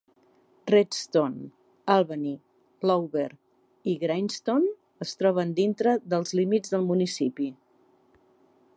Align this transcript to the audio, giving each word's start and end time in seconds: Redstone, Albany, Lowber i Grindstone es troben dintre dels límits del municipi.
Redstone, 0.75 1.49
Albany, 1.95 2.31
Lowber 2.91 3.27
i 3.93 3.95
Grindstone 4.07 4.75
es 5.07 5.15
troben 5.23 5.55
dintre 5.63 5.97
dels 6.15 6.37
límits 6.41 6.77
del 6.77 6.93
municipi. 6.93 7.53